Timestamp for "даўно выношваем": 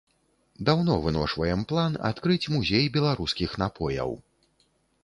0.69-1.61